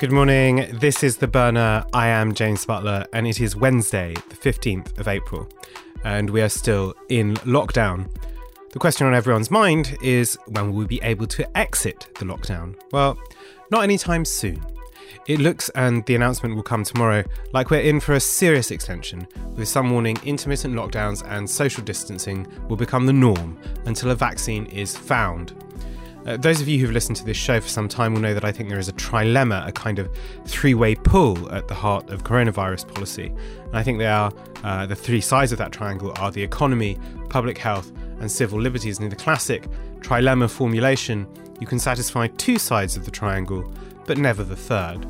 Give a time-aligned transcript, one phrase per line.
[0.00, 0.66] Good morning.
[0.72, 1.84] This is The Burner.
[1.92, 5.48] I am James Butler, and it is Wednesday, the 15th of April,
[6.02, 8.10] and we are still in lockdown.
[8.72, 12.74] The question on everyone's mind is when will we be able to exit the lockdown?
[12.90, 13.16] Well,
[13.70, 14.60] not anytime soon.
[15.28, 17.22] It looks, and the announcement will come tomorrow,
[17.52, 22.48] like we're in for a serious extension, with some warning intermittent lockdowns and social distancing
[22.68, 23.56] will become the norm
[23.86, 25.54] until a vaccine is found.
[26.26, 28.44] Uh, those of you who've listened to this show for some time will know that
[28.44, 30.08] I think there is a trilemma, a kind of
[30.46, 33.26] three way pull at the heart of coronavirus policy.
[33.26, 36.98] And I think they are uh, the three sides of that triangle are the economy,
[37.28, 38.98] public health, and civil liberties.
[38.98, 39.68] And in the classic
[40.00, 41.26] trilemma formulation,
[41.60, 43.70] you can satisfy two sides of the triangle,
[44.06, 45.06] but never the third.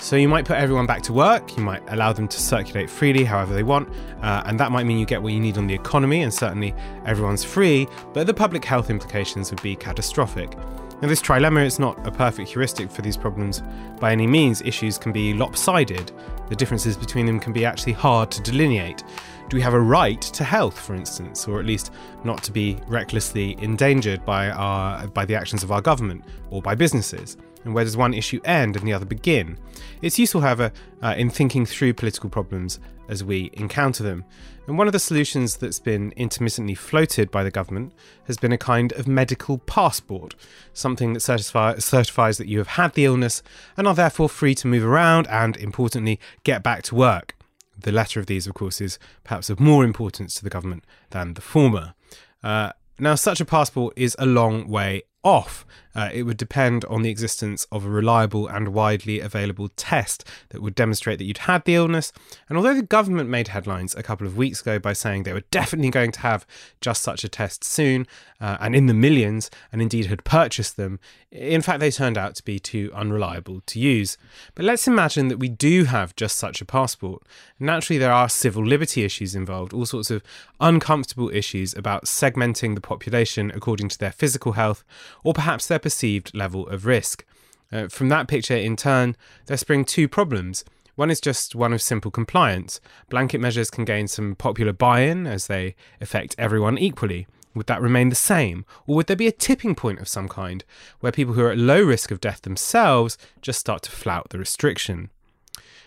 [0.00, 3.24] So you might put everyone back to work, you might allow them to circulate freely
[3.24, 3.88] however they want,
[4.22, 6.74] uh, and that might mean you get what you need on the economy, and certainly
[7.06, 10.56] everyone's free, but the public health implications would be catastrophic.
[11.02, 13.62] Now, this trilemma is not a perfect heuristic for these problems
[14.00, 14.62] by any means.
[14.62, 16.10] Issues can be lopsided,
[16.48, 19.02] the differences between them can be actually hard to delineate.
[19.48, 21.92] Do we have a right to health, for instance, or at least
[22.24, 26.74] not to be recklessly endangered by, our, by the actions of our government or by
[26.74, 27.36] businesses?
[27.66, 29.58] and where does one issue end and the other begin?
[30.00, 34.24] It's useful, however, uh, in thinking through political problems as we encounter them.
[34.66, 37.92] And one of the solutions that's been intermittently floated by the government
[38.24, 40.34] has been a kind of medical passport,
[40.72, 43.42] something that certifies that you have had the illness
[43.76, 47.34] and are therefore free to move around and, importantly, get back to work.
[47.78, 51.34] The latter of these, of course, is perhaps of more importance to the government than
[51.34, 51.94] the former.
[52.42, 55.66] Uh, now, such a passport is a long way off.
[55.96, 60.60] Uh, it would depend on the existence of a reliable and widely available test that
[60.60, 62.12] would demonstrate that you'd had the illness.
[62.48, 65.40] And although the government made headlines a couple of weeks ago by saying they were
[65.50, 66.46] definitely going to have
[66.82, 68.06] just such a test soon,
[68.40, 72.34] uh, and in the millions, and indeed had purchased them, in fact, they turned out
[72.36, 74.16] to be too unreliable to use.
[74.54, 77.22] But let's imagine that we do have just such a passport.
[77.58, 80.22] Naturally, there are civil liberty issues involved, all sorts of
[80.60, 84.84] uncomfortable issues about segmenting the population according to their physical health
[85.24, 87.24] or perhaps their perceived level of risk.
[87.70, 89.14] Uh, from that picture, in turn,
[89.46, 90.64] there spring two problems.
[90.96, 92.80] One is just one of simple compliance.
[93.08, 97.28] Blanket measures can gain some popular buy in as they affect everyone equally.
[97.54, 98.64] Would that remain the same?
[98.88, 100.64] Or would there be a tipping point of some kind
[100.98, 104.40] where people who are at low risk of death themselves just start to flout the
[104.40, 105.10] restriction?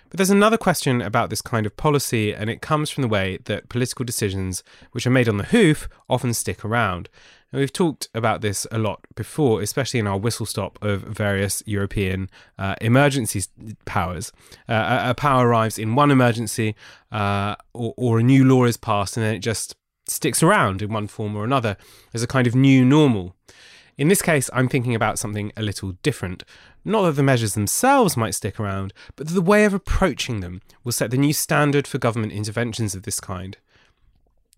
[0.10, 3.40] But there's another question about this kind of policy, and it comes from the way
[3.44, 7.10] that political decisions, which are made on the hoof, often stick around.
[7.52, 11.64] And we've talked about this a lot before, especially in our whistle stop of various
[11.66, 12.30] European
[12.60, 13.44] uh, emergency
[13.86, 14.32] powers.
[14.68, 16.76] Uh, a, power arrives in one emergency,
[17.12, 19.76] uh, or, or a new law is passed, and then it just
[20.08, 21.76] sticks around in one form or another
[22.14, 23.36] as a kind of new normal.
[23.98, 26.44] In this case, I'm thinking about something a little different.
[26.86, 30.94] Not that the measures themselves might stick around, but the way of approaching them will
[30.94, 33.58] set the new standard for government interventions of this kind.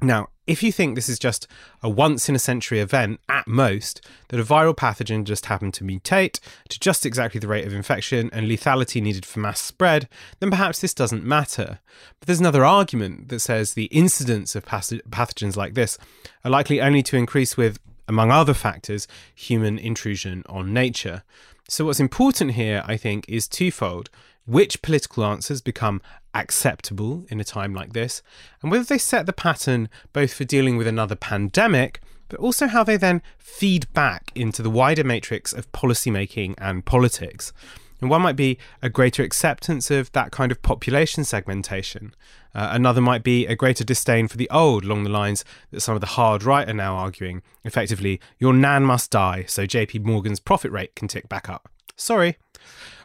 [0.02, 1.48] Now, if you think this is just
[1.84, 5.84] a once in a century event at most, that a viral pathogen just happened to
[5.84, 6.40] mutate
[6.70, 10.82] to just exactly the rate of infection and lethality needed for mass spread, then perhaps
[10.82, 11.80] this doesn't matter.
[12.20, 16.00] But there's another argument that says the incidence of pathogens like this
[16.44, 21.24] are likely only to increase with among other factors, human intrusion on nature.
[21.70, 24.10] So, what's important here, I think, is twofold
[24.46, 26.02] which political answers become
[26.34, 28.22] acceptable in a time like this,
[28.62, 32.84] and whether they set the pattern both for dealing with another pandemic, but also how
[32.84, 37.52] they then feed back into the wider matrix of policymaking and politics.
[38.00, 42.16] And one might be a greater acceptance of that kind of population segmentation.
[42.54, 45.96] Uh, another might be a greater disdain for the old, along the lines that some
[45.96, 47.44] of the hard right are now arguing.
[47.64, 51.70] Effectively, your nan must die so JP Morgan's profit rate can tick back up.
[51.96, 52.38] Sorry.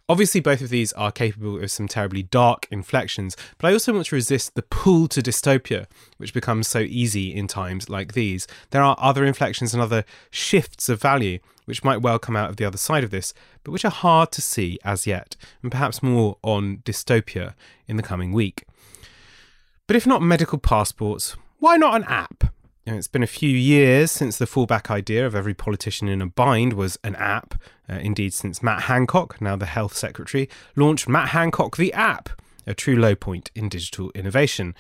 [0.09, 4.06] Obviously, both of these are capable of some terribly dark inflections, but I also want
[4.06, 5.87] to resist the pull to dystopia,
[6.17, 8.47] which becomes so easy in times like these.
[8.71, 12.57] There are other inflections and other shifts of value which might well come out of
[12.57, 13.34] the other side of this,
[13.65, 17.54] but which are hard to see as yet, and perhaps more on dystopia
[17.89, 18.65] in the coming week.
[19.89, 22.45] But if not medical passports, why not an app?
[22.88, 26.74] It's been a few years since the fallback idea of every politician in a bind
[26.74, 27.60] was an app.
[27.91, 32.28] Uh, indeed, since Matt Hancock, now the health secretary, launched Matt Hancock the app,
[32.65, 34.72] a true low point in digital innovation.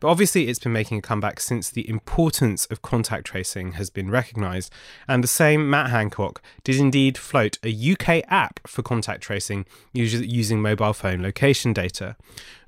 [0.00, 4.10] But obviously, it's been making a comeback since the importance of contact tracing has been
[4.10, 4.72] recognised.
[5.06, 10.60] And the same Matt Hancock did indeed float a UK app for contact tracing using
[10.60, 12.16] mobile phone location data.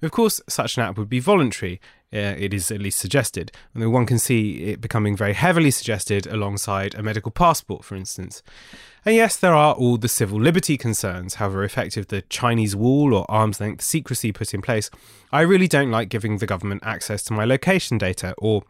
[0.02, 1.80] Of course, such an app would be voluntary,
[2.14, 6.26] uh, it is at least suggested, and one can see it becoming very heavily suggested
[6.26, 8.42] alongside a medical passport, for instance.
[9.04, 13.26] And yes, there are all the civil liberty concerns, however effective the Chinese wall or
[13.28, 14.90] arm's length secrecy put in place.
[15.30, 18.62] I really don't like giving the government access to my location data, or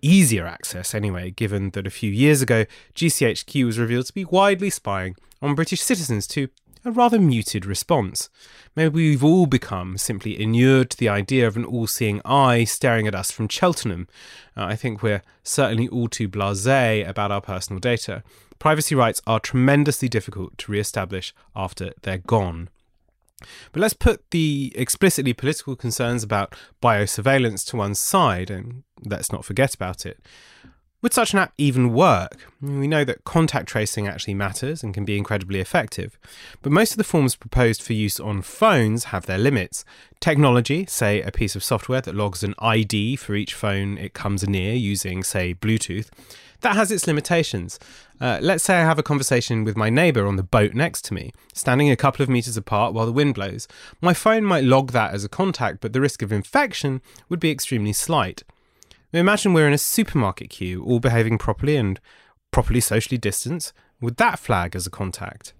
[0.00, 2.64] easier access anyway, given that a few years ago
[2.94, 6.48] GCHQ was revealed to be widely spying on British citizens to
[6.84, 8.28] a rather muted response.
[8.76, 13.06] Maybe we've all become simply inured to the idea of an all seeing eye staring
[13.06, 14.06] at us from Cheltenham.
[14.56, 18.22] Uh, I think we're certainly all too blase about our personal data.
[18.58, 22.68] Privacy rights are tremendously difficult to re establish after they're gone.
[23.72, 29.44] But let's put the explicitly political concerns about biosurveillance to one side and let's not
[29.44, 30.20] forget about it.
[31.04, 32.50] Would such an app even work?
[32.62, 36.18] We know that contact tracing actually matters and can be incredibly effective,
[36.62, 39.84] but most of the forms proposed for use on phones have their limits.
[40.18, 44.48] Technology, say a piece of software that logs an ID for each phone it comes
[44.48, 46.08] near using, say, Bluetooth,
[46.62, 47.78] that has its limitations.
[48.18, 51.14] Uh, let's say I have a conversation with my neighbour on the boat next to
[51.14, 53.68] me, standing a couple of metres apart while the wind blows.
[54.00, 57.50] My phone might log that as a contact, but the risk of infection would be
[57.50, 58.42] extremely slight.
[59.14, 62.00] Imagine we're in a supermarket queue, all behaving properly and
[62.50, 63.72] properly socially distanced.
[64.00, 65.54] Would that flag as a contact?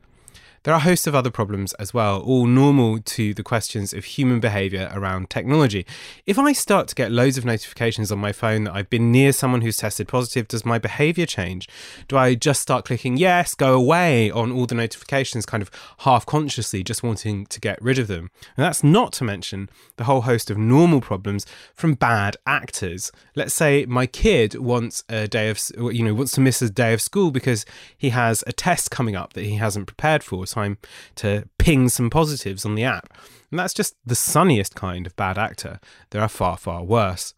[0.65, 4.07] There are a host of other problems as well, all normal to the questions of
[4.07, 5.85] human behaviour around technology.
[6.25, 9.35] If I start to get loads of notifications on my phone that I've been near
[9.35, 11.69] someone who's tested positive, does my behaviour change?
[12.09, 16.25] Do I just start clicking yes, go away on all the notifications, kind of half
[16.25, 18.31] consciously, just wanting to get rid of them?
[18.57, 19.69] And that's not to mention
[19.99, 21.45] the whole host of normal problems
[21.75, 23.13] from bad actors.
[23.37, 25.61] Let's say my kid wants a day of,
[25.93, 27.67] you know, wants to miss a day of school because
[27.99, 30.79] he has a test coming up that he hasn't prepared for time
[31.17, 33.13] to ping some positives on the app.
[33.51, 35.81] And that's just the sunniest kind of bad actor.
[36.11, 37.35] There are far, far worse.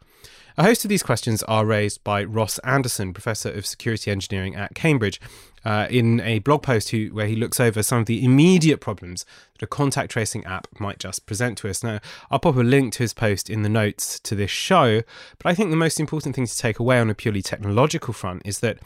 [0.58, 4.74] A host of these questions are raised by Ross Anderson, Professor of Security Engineering at
[4.74, 5.20] Cambridge,
[5.66, 9.26] uh, in a blog post who, where he looks over some of the immediate problems
[9.52, 11.84] that a contact tracing app might just present to us.
[11.84, 12.00] Now,
[12.30, 15.02] I'll pop a link to his post in the notes to this show,
[15.36, 18.40] but I think the most important thing to take away on a purely technological front
[18.46, 18.78] is that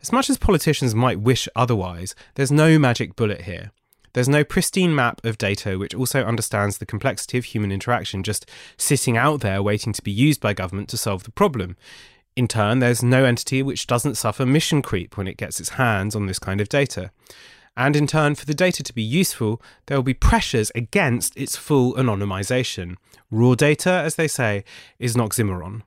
[0.00, 3.72] as much as politicians might wish otherwise, there's no magic bullet here.
[4.16, 8.50] There's no pristine map of data which also understands the complexity of human interaction just
[8.78, 11.76] sitting out there waiting to be used by government to solve the problem.
[12.34, 16.16] In turn, there's no entity which doesn't suffer mission creep when it gets its hands
[16.16, 17.10] on this kind of data.
[17.76, 21.58] And in turn, for the data to be useful, there will be pressures against its
[21.58, 22.96] full anonymization.
[23.30, 24.64] Raw data, as they say,
[24.98, 25.82] is an oxymoron.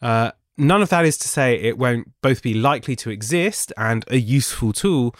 [0.00, 4.04] Uh, none of that is to say it won't both be likely to exist and
[4.06, 5.12] a useful tool,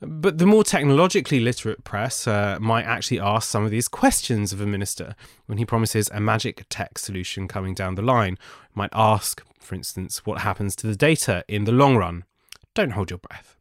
[0.00, 4.60] but the more technologically literate press uh, might actually ask some of these questions of
[4.60, 5.16] a minister
[5.46, 8.38] when he promises a magic tech solution coming down the line.
[8.74, 12.24] Might ask, for instance, what happens to the data in the long run.
[12.74, 13.56] Don't hold your breath.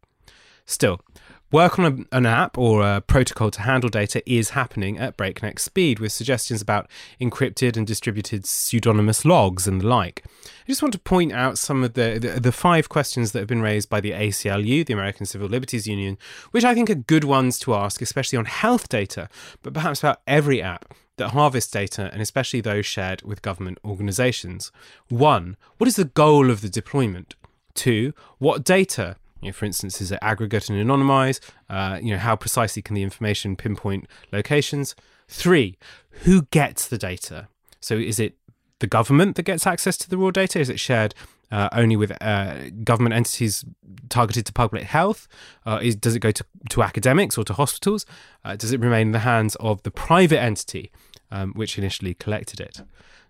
[0.66, 1.02] Still,
[1.50, 5.60] Work on a, an app or a protocol to handle data is happening at breakneck
[5.60, 6.90] speed with suggestions about
[7.22, 10.26] encrypted and distributed pseudonymous logs and the like.
[10.26, 13.48] I just want to point out some of the, the, the five questions that have
[13.48, 16.18] been raised by the ACLU, the American Civil Liberties Union,
[16.52, 19.30] which I think are good ones to ask, especially on health data,
[19.64, 24.70] but perhaps about every app that harvest data and especially those shared with government organisations.
[25.08, 27.36] One, what is the goal of the deployment?
[27.74, 29.16] Two, what data
[29.48, 31.40] you know, for instance, is it aggregate and anonymize?
[31.70, 34.94] Uh, you know, how precisely can the information pinpoint locations?
[35.30, 35.78] Three,
[36.24, 37.48] who gets the data?
[37.80, 38.36] So is it
[38.80, 40.60] the government that gets access to the raw data?
[40.60, 41.16] Is it shared
[41.50, 43.64] uh, only with uh, government entities
[44.10, 45.30] targeted to public health?
[45.66, 48.06] Uh, is, does it go to, to academics or to hospitals?
[48.44, 50.92] Uh, does it remain in the hands of the private entity
[51.32, 52.82] um, which initially collected it?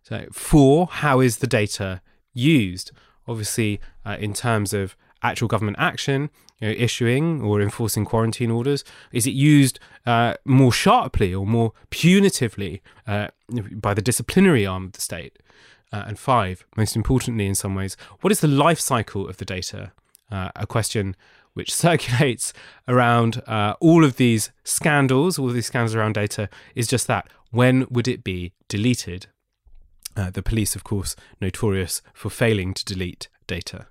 [0.01, 2.01] So, four, how is the data
[2.33, 2.91] used?
[3.27, 8.83] Obviously, uh, in terms of actual government action, you know, issuing or enforcing quarantine orders?
[9.11, 13.27] Is it used uh, more sharply or more punitively uh,
[13.71, 15.39] by the disciplinary arm of the state?
[15.91, 19.45] Uh, and five, most importantly, in some ways, what is the life cycle of the
[19.45, 19.91] data?
[20.29, 21.15] Uh, a question
[21.53, 22.53] which circulates
[22.87, 27.29] around uh, all of these scandals, all of these scandals around data, is just that.
[27.51, 29.27] When would it be deleted?
[30.15, 33.87] Uh, the police, of course, notorious for failing to delete data.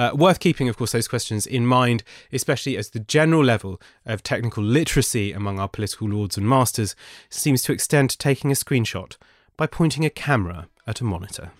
[0.00, 2.02] Uh, worth keeping, of course, those questions in mind,
[2.32, 6.96] especially as the general level of technical literacy among our political lords and masters
[7.28, 9.18] seems to extend to taking a screenshot
[9.58, 11.50] by pointing a camera at a monitor.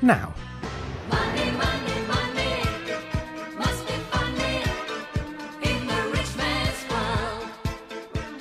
[0.00, 0.34] Now,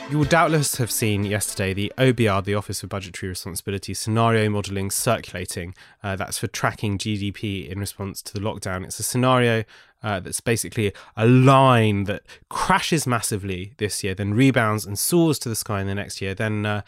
[0.10, 4.90] You will doubtless have seen yesterday the OBR, the Office of Budgetary Responsibility, scenario modelling
[4.90, 5.76] circulating.
[6.02, 8.84] Uh, that's for tracking GDP in response to the lockdown.
[8.84, 9.66] It's a scenario
[10.02, 15.50] uh, that's basically a line that crashes massively this year, then rebounds and soars to
[15.50, 16.34] the sky in the next year.
[16.34, 16.82] Then uh,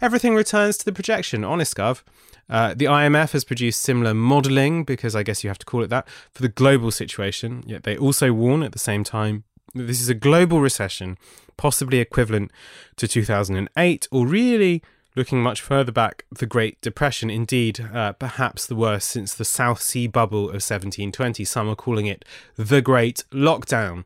[0.00, 1.42] everything returns to the projection.
[1.42, 2.02] Honest, Gov.
[2.48, 5.88] Uh, the IMF has produced similar modelling, because I guess you have to call it
[5.88, 7.64] that, for the global situation.
[7.66, 9.42] Yet they also warn at the same time
[9.74, 11.18] this is a global recession
[11.58, 12.50] possibly equivalent
[12.96, 14.82] to 2008, or really
[15.14, 19.82] looking much further back, the Great Depression, indeed, uh, perhaps the worst since the South
[19.82, 21.44] Sea bubble of 1720.
[21.44, 22.24] Some are calling it
[22.56, 24.04] the Great Lockdown.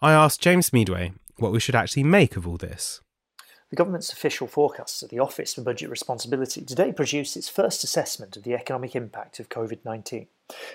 [0.00, 3.00] I asked James Meadway what we should actually make of all this.
[3.70, 8.36] The government's official forecasts at the Office for Budget Responsibility today produced its first assessment
[8.36, 10.26] of the economic impact of COVID 19.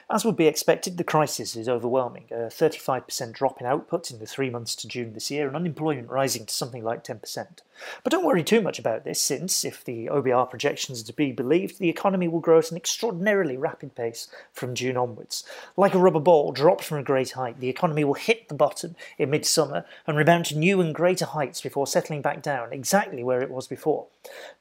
[0.09, 2.25] As would be expected, the crisis is overwhelming.
[2.31, 6.09] A 35% drop in output in the three months to June this year, and unemployment
[6.09, 7.21] rising to something like 10%.
[8.03, 11.31] But don't worry too much about this, since, if the OBR projections are to be
[11.31, 15.43] believed, the economy will grow at an extraordinarily rapid pace from June onwards.
[15.75, 18.95] Like a rubber ball dropped from a great height, the economy will hit the bottom
[19.17, 23.41] in midsummer and rebound to new and greater heights before settling back down exactly where
[23.41, 24.07] it was before.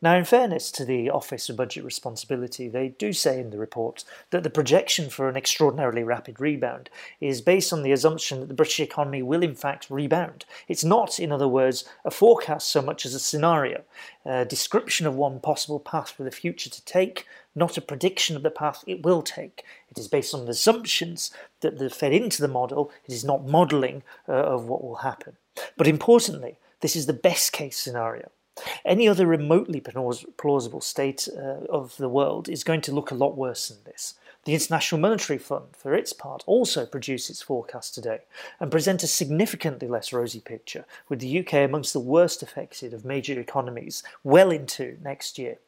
[0.03, 4.05] Now, in fairness to the Office of Budget Responsibility, they do say in the report
[4.31, 8.55] that the projection for an extraordinarily rapid rebound is based on the assumption that the
[8.55, 10.45] British economy will in fact rebound.
[10.67, 13.83] It's not, in other words, a forecast so much as a scenario,
[14.25, 18.43] a description of one possible path for the future to take, not a prediction of
[18.43, 19.65] the path it will take.
[19.91, 22.91] It is based on assumptions that are fed into the model.
[23.05, 25.37] It is not modelling uh, of what will happen.
[25.77, 28.31] But importantly, this is the best case scenario.
[28.85, 29.83] Any other remotely
[30.39, 34.15] plausible state uh, of the world is going to look a lot worse than this.
[34.47, 38.21] The International Monetary Fund, for its part, also produced its forecast today
[38.61, 43.05] and present a significantly less rosy picture, with the UK amongst the worst affected of
[43.05, 45.59] major economies well into next year.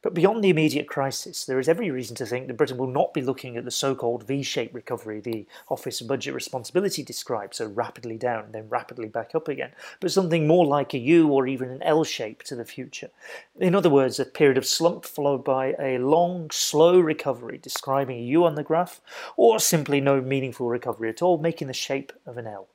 [0.00, 3.12] But beyond the immediate crisis, there is every reason to think that Britain will not
[3.12, 7.56] be looking at the so called V shaped recovery the Office of Budget Responsibility describes,
[7.56, 11.48] so rapidly down, then rapidly back up again, but something more like a U or
[11.48, 13.10] even an L shape to the future.
[13.58, 18.22] In other words, a period of slump followed by a long, slow recovery, describing a
[18.22, 19.00] U on the graph,
[19.36, 22.68] or simply no meaningful recovery at all, making the shape of an L.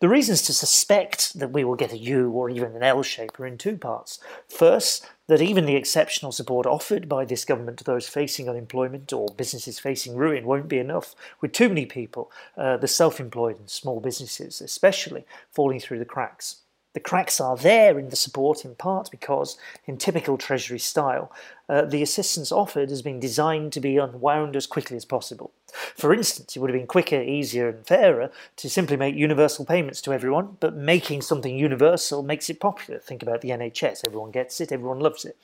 [0.00, 3.38] The reasons to suspect that we will get a U or even an L shape
[3.40, 4.18] are in two parts.
[4.48, 9.28] First, that even the exceptional support offered by this government to those facing unemployment or
[9.36, 13.70] businesses facing ruin won't be enough, with too many people, uh, the self employed and
[13.70, 16.56] small businesses especially, falling through the cracks.
[16.94, 21.32] The cracks are there in the support in part because, in typical Treasury style,
[21.68, 25.50] uh, the assistance offered has been designed to be unwound as quickly as possible.
[25.96, 30.00] For instance, it would have been quicker, easier, and fairer to simply make universal payments
[30.02, 33.00] to everyone, but making something universal makes it popular.
[33.00, 35.36] Think about the NHS everyone gets it, everyone loves it.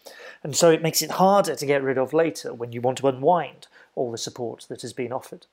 [0.45, 3.09] And so it makes it harder to get rid of later when you want to
[3.09, 5.47] unwind all the support that has been offered.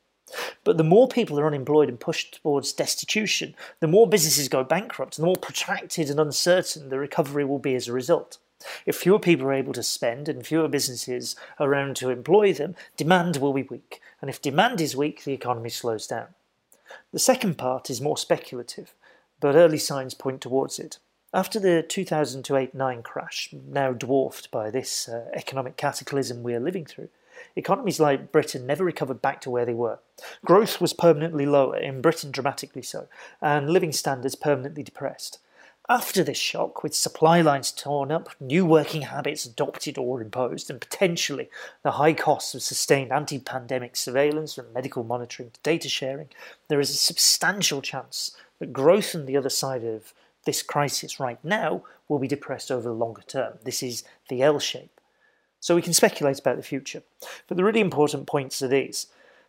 [0.63, 5.17] But the more people are unemployed and pushed towards destitution, the more businesses go bankrupt,
[5.17, 8.38] and the more protracted and uncertain the recovery will be as a result.
[8.86, 13.38] If fewer people are able to spend and fewer businesses around to employ them, demand
[13.38, 14.02] will be weak.
[14.22, 16.28] And if demand is weak, the economy slows down.
[17.12, 18.94] The second part is more speculative,
[19.40, 21.00] but early signs point towards it.
[21.34, 26.86] After the 2008 9 crash, now dwarfed by this uh, economic cataclysm we are living
[26.86, 27.10] through,
[27.56, 30.00] Economies like Britain never recovered back to where they were.
[30.46, 33.08] Growth was permanently lower, in Britain dramatically so,
[33.42, 35.40] and living standards permanently depressed.
[35.89, 40.82] After this shock, with supply lines torn up, new working habits adopted or imposed, and
[40.82, 41.50] potentially
[41.82, 46.27] the high costs of sustained anti pandemic surveillance from medical monitoring to data sharing,
[46.67, 50.13] there is a substantial chance that growth on the other side of
[50.44, 53.53] this crisis right now will be depressed over the longer term.
[53.63, 55.00] This is the L shape.
[55.62, 57.03] So we can speculate about the future.
[57.48, 59.08] But the really important points are these.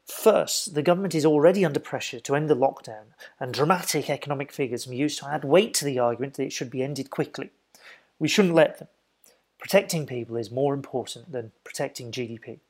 [0.09, 4.89] First, the government is already under pressure to end the lockdown, and dramatic economic figures
[4.89, 7.51] are used to add weight to the argument that it should be ended quickly.
[8.19, 8.89] We shouldn't let them.
[9.59, 12.61] Protecting people is more important than protecting GDP.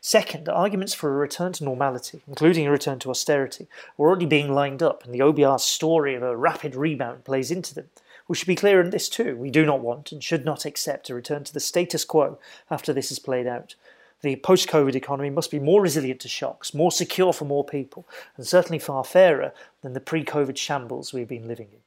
[0.00, 4.26] Second, the arguments for a return to normality, including a return to austerity, are already
[4.26, 7.90] being lined up, and the OBR's story of a rapid rebound plays into them.
[8.28, 9.36] We should be clear on this too.
[9.36, 12.38] We do not want and should not accept a return to the status quo
[12.70, 13.74] after this is played out.
[14.22, 18.08] The post COVID economy must be more resilient to shocks, more secure for more people,
[18.36, 19.52] and certainly far fairer
[19.82, 21.80] than the pre COVID shambles we've been living in.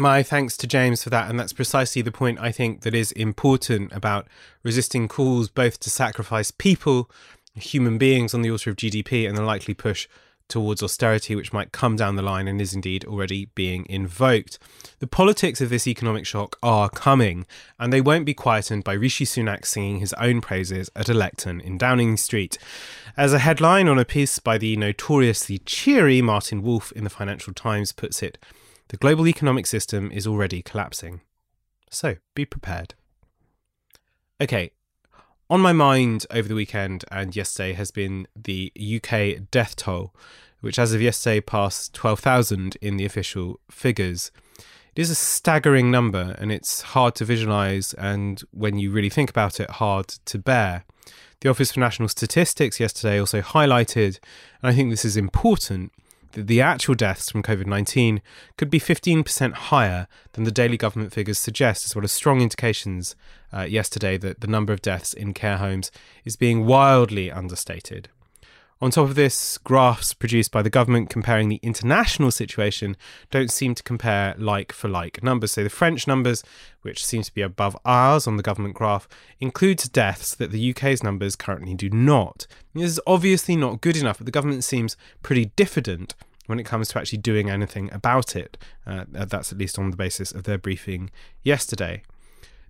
[0.00, 1.28] My thanks to James for that.
[1.28, 4.28] And that's precisely the point I think that is important about
[4.62, 7.10] resisting calls both to sacrifice people,
[7.54, 10.08] human beings on the altar of GDP, and the likely push
[10.50, 14.58] towards austerity, which might come down the line and is indeed already being invoked.
[14.98, 17.46] The politics of this economic shock are coming,
[17.78, 21.60] and they won't be quietened by Rishi Sunak singing his own praises at a lectern
[21.60, 22.58] in Downing Street.
[23.16, 27.54] As a headline on a piece by the notoriously cheery Martin Wolf in the Financial
[27.54, 28.36] Times puts it,
[28.88, 31.20] the global economic system is already collapsing.
[31.90, 32.94] So be prepared.
[34.40, 34.72] Okay,
[35.50, 40.14] on my mind over the weekend and yesterday has been the UK death toll,
[40.60, 44.30] which as of yesterday passed 12,000 in the official figures.
[44.94, 49.28] It is a staggering number and it's hard to visualise and when you really think
[49.28, 50.84] about it, hard to bear.
[51.40, 54.20] The Office for National Statistics yesterday also highlighted,
[54.62, 55.90] and I think this is important,
[56.32, 58.20] that the actual deaths from COVID 19
[58.56, 63.16] could be 15% higher than the daily government figures suggest, as well as strong indications
[63.52, 65.90] uh, yesterday that the number of deaths in care homes
[66.24, 68.08] is being wildly understated.
[68.82, 72.96] On top of this, graphs produced by the government comparing the international situation
[73.30, 75.52] don't seem to compare like for like numbers.
[75.52, 76.42] So the French numbers,
[76.80, 79.06] which seem to be above ours on the government graph,
[79.38, 82.46] includes deaths that the UK's numbers currently do not.
[82.74, 86.14] This is obviously not good enough, but the government seems pretty diffident
[86.46, 88.56] when it comes to actually doing anything about it.
[88.86, 91.10] Uh, that's at least on the basis of their briefing
[91.42, 92.02] yesterday.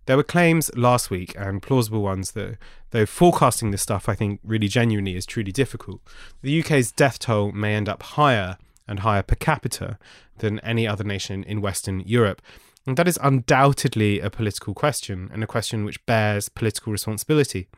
[0.06, 2.58] There were claims last week and plausible ones that,
[2.90, 6.00] though forecasting this stuff, I think, really genuinely is truly difficult.
[6.42, 8.56] The UK's death toll may end up higher
[8.88, 9.98] and higher per capita
[10.38, 12.42] than any other nation in Western Europe.
[12.86, 17.68] And that is undoubtedly a political question, and a question which bears political responsibility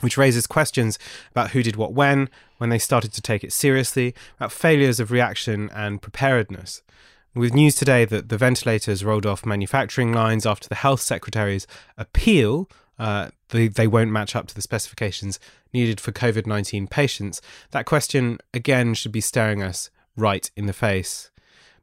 [0.00, 0.98] which raises questions
[1.30, 2.28] about who did what when,
[2.58, 6.82] when they started to take it seriously, about failures of reaction and preparedness.
[7.34, 11.66] With news today that the ventilators rolled off manufacturing lines after the health secretary's
[11.98, 15.40] appeal, uh, they, they won't match up to the specifications
[15.72, 20.72] needed for COVID 19 patients, that question again should be staring us right in the
[20.72, 21.32] face.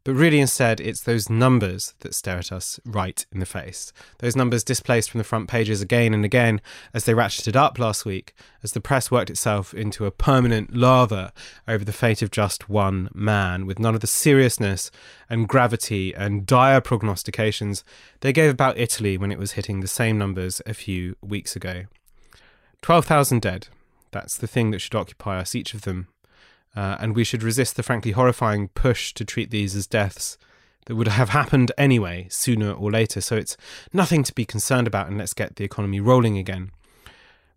[0.04, 3.94] But really, instead, it's those numbers that stare at us right in the face.
[4.18, 6.60] Those numbers displaced from the front pages again and again
[6.92, 11.32] as they ratcheted up last week, as the press worked itself into a permanent lather
[11.68, 14.90] over the fate of just one man, with none of the seriousness
[15.30, 17.84] and gravity and dire prognostications
[18.22, 21.84] they gave about Italy when it was hitting the same numbers a few weeks ago.
[22.82, 23.68] 12,000 dead.
[24.10, 26.08] That's the thing that should occupy us, each of them,
[26.76, 30.38] uh, and we should resist the frankly horrifying push to treat these as deaths
[30.86, 33.22] that would have happened anyway, sooner or later.
[33.22, 33.58] So it's
[33.94, 36.72] nothing to be concerned about, and let's get the economy rolling again.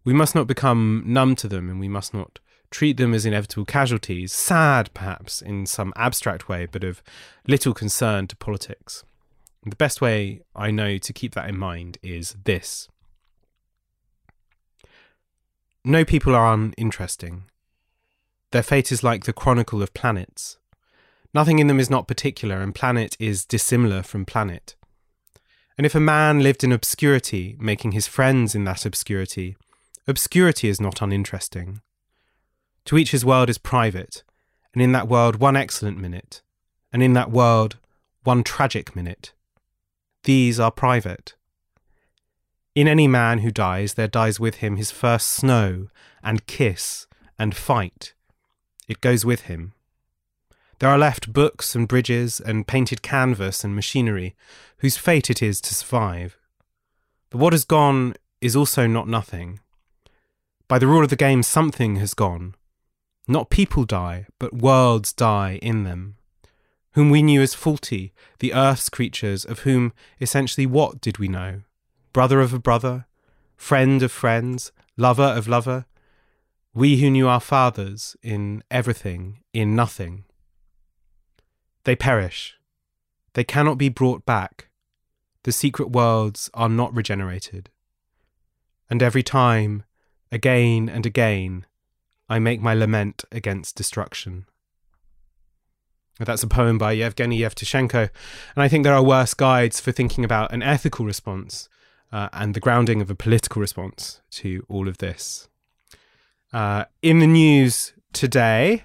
[0.05, 2.38] We must not become numb to them, and we must not
[2.70, 7.03] treat them as inevitable casualties, sad perhaps in some abstract way, but of
[7.46, 9.05] little concern to politics.
[9.62, 12.88] And the best way I know to keep that in mind is this.
[15.85, 17.44] No people are uninteresting.
[18.55, 20.59] Their fate is like the chronicle of planets.
[21.35, 24.77] Nothing in them is not particular, and planet is dissimilar from planet.
[25.77, 29.57] And if a man lived in obscurity, making his friends in that obscurity,
[30.07, 31.81] obscurity is not uninteresting.
[32.85, 34.23] To each his world is private,
[34.73, 36.40] and in that world one excellent minute,
[36.93, 37.79] and in that world
[38.23, 39.33] one tragic minute.
[40.23, 41.35] These are private.
[42.77, 45.88] In any man who dies, there dies with him his first snow,
[46.23, 48.14] and kiss, and fight,
[48.88, 49.73] it goes with him.
[50.79, 54.35] There are left books and bridges and painted canvas and machinery
[54.79, 56.37] whose fate it is to survive.
[57.31, 59.61] But what has gone is also not nothing.
[60.68, 62.55] By the rule of the game, something has gone.
[63.27, 66.16] Not people die, but worlds die in them.
[66.92, 71.62] Whom we knew as faulty, the earth's creatures, of whom essentially what did we know?
[72.12, 73.07] Brother of a brother?
[73.57, 74.73] Friend of friends?
[74.97, 75.87] Lover of lover?
[76.77, 80.25] We who knew our fathers in everything, in nothing.
[81.85, 82.57] They perish.
[83.35, 84.69] They cannot be brought back.
[85.45, 87.71] The secret worlds are not regenerated.
[88.91, 89.85] And every time,
[90.33, 91.65] again and again,
[92.29, 94.47] I make my lament against destruction.
[96.19, 98.09] That's a poem by Yevgeny Yevtushenko,
[98.57, 101.69] and I think there are worse guides for thinking about an ethical response
[102.11, 105.49] uh, and the grounding of a political response to all of this.
[106.55, 108.85] Uh, in the news today,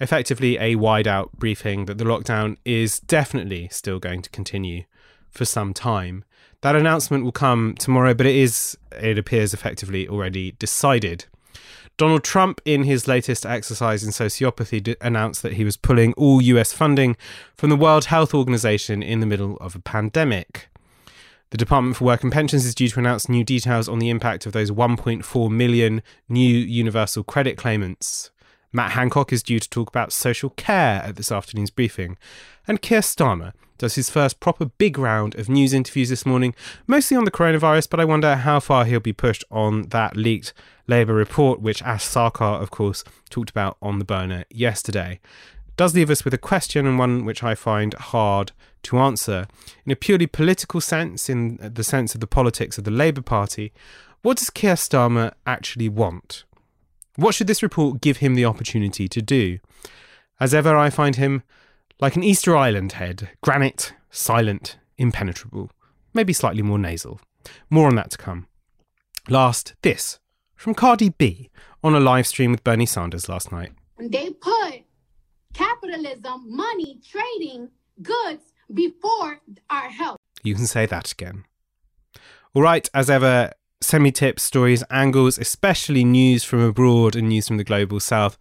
[0.00, 4.84] effectively a wide out briefing that the lockdown is definitely still going to continue
[5.30, 6.24] for some time.
[6.62, 11.26] That announcement will come tomorrow, but it is, it appears, effectively already decided.
[11.98, 16.40] Donald Trump, in his latest exercise in sociopathy, d- announced that he was pulling all
[16.40, 17.14] US funding
[17.54, 20.70] from the World Health Organization in the middle of a pandemic.
[21.52, 24.46] The Department for Work and Pensions is due to announce new details on the impact
[24.46, 28.30] of those 1.4 million new universal credit claimants
[28.72, 32.16] Matt Hancock is due to talk about social care at this afternoon's briefing.
[32.66, 36.54] And Keir Starmer does his first proper big round of news interviews this morning,
[36.86, 40.54] mostly on the coronavirus, but I wonder how far he'll be pushed on that leaked
[40.86, 45.20] Labour report, which Ash Sarkar, of course, talked about on the burner yesterday.
[45.76, 48.52] Does leave us with a question and one which I find hard
[48.84, 49.46] to answer.
[49.86, 53.72] In a purely political sense, in the sense of the politics of the Labour Party,
[54.22, 56.44] what does Keir Starmer actually want?
[57.16, 59.58] What should this report give him the opportunity to do?
[60.40, 61.42] As ever, I find him
[62.00, 65.70] like an Easter Island head granite, silent, impenetrable,
[66.14, 67.20] maybe slightly more nasal.
[67.70, 68.46] More on that to come.
[69.28, 70.18] Last, this
[70.56, 71.50] from Cardi B
[71.82, 73.72] on a live stream with Bernie Sanders last night.
[73.98, 74.84] They put
[75.52, 77.68] capitalism, money, trading,
[78.02, 80.16] goods before our health.
[80.42, 81.44] You can say that again.
[82.54, 87.48] All right, as ever, send me tips, stories, angles, especially news from abroad and news
[87.48, 88.36] from the global south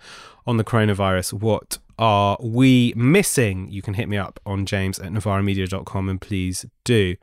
[0.46, 1.34] on the coronavirus.
[1.34, 3.70] What are we missing?
[3.70, 7.16] You can hit me up on james at novaramedia.com and please do.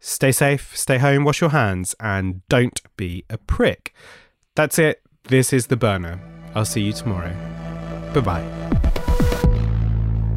[0.00, 3.92] Stay safe, stay home, wash your hands, and don't be a prick.
[4.54, 5.02] That's it.
[5.24, 6.20] This is The Burner.
[6.54, 7.34] I'll see you tomorrow.
[8.14, 8.67] Bye bye.